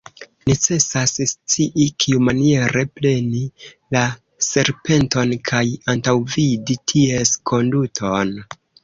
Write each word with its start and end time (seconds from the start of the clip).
Necesas 0.49 1.11
scii 1.31 1.83
kiumaniere 2.05 2.83
preni 2.99 3.41
la 3.97 4.01
serpenton 4.47 5.35
kaj 5.51 5.63
antaŭvidi 5.95 6.79
ties 6.93 7.35
konduton. 7.53 8.35